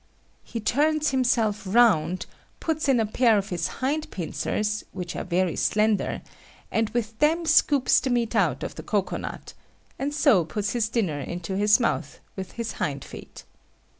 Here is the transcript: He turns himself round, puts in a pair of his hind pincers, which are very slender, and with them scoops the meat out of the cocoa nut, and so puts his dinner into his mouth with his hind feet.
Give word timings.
He 0.43 0.59
turns 0.59 1.11
himself 1.11 1.61
round, 1.63 2.25
puts 2.59 2.89
in 2.89 2.99
a 2.99 3.05
pair 3.05 3.37
of 3.37 3.49
his 3.49 3.67
hind 3.67 4.09
pincers, 4.09 4.83
which 4.93 5.15
are 5.15 5.23
very 5.23 5.55
slender, 5.55 6.23
and 6.71 6.89
with 6.89 7.19
them 7.19 7.45
scoops 7.45 7.99
the 7.99 8.09
meat 8.09 8.35
out 8.35 8.63
of 8.63 8.73
the 8.73 8.81
cocoa 8.81 9.17
nut, 9.17 9.53
and 9.99 10.11
so 10.11 10.43
puts 10.43 10.71
his 10.73 10.89
dinner 10.89 11.19
into 11.19 11.55
his 11.55 11.79
mouth 11.79 12.19
with 12.35 12.53
his 12.53 12.71
hind 12.81 13.03
feet. 13.05 13.43